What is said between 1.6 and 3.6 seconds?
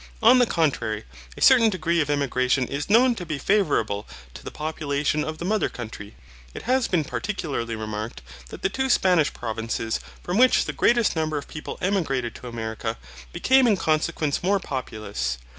degree of emigration is known to be